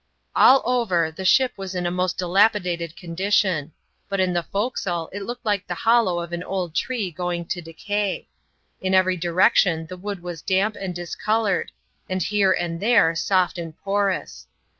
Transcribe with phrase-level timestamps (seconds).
[0.35, 3.71] All over, the ship was in a most dilapidated condition;
[4.09, 7.61] but in the forecastle it looked like the hollow of an old tree going to
[7.61, 8.27] decay.
[8.81, 11.71] In every direction the wood was damp and discoloured,
[12.09, 14.47] and here and there soft and porous.